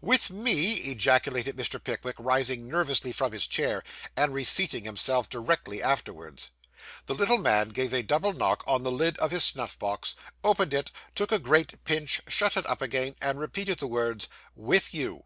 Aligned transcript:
'With 0.00 0.30
me!' 0.30 0.74
ejaculated 0.74 1.56
Mr. 1.56 1.82
Pickwick, 1.82 2.14
rising 2.20 2.68
nervously 2.68 3.10
from 3.10 3.32
his 3.32 3.48
chair, 3.48 3.82
and 4.16 4.32
reseating 4.32 4.84
himself 4.84 5.28
directly 5.28 5.82
afterwards. 5.82 6.52
The 7.06 7.14
little 7.16 7.38
man 7.38 7.70
gave 7.70 7.92
a 7.92 8.00
double 8.04 8.32
knock 8.32 8.62
on 8.68 8.84
the 8.84 8.92
lid 8.92 9.18
of 9.18 9.32
his 9.32 9.42
snuff 9.42 9.76
box, 9.80 10.14
opened 10.44 10.74
it, 10.74 10.92
took 11.16 11.32
a 11.32 11.40
great 11.40 11.82
pinch, 11.82 12.20
shut 12.28 12.56
it 12.56 12.66
up 12.68 12.80
again, 12.80 13.16
and 13.20 13.40
repeated 13.40 13.80
the 13.80 13.88
words, 13.88 14.28
'With 14.54 14.94
you. 14.94 15.24